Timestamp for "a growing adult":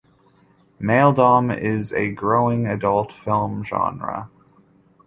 1.93-3.11